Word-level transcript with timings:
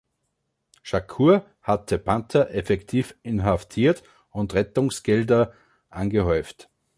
Shakur 0.81 1.45
hatte 1.61 1.99
Panther 1.99 2.49
effektiv 2.55 3.15
inhaftiert 3.21 4.01
und 4.31 4.55
Rettungsgelder 4.55 5.53
angehäuft. 5.91 6.71